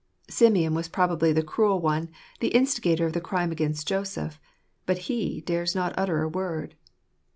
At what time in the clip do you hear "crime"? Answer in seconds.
3.21-3.51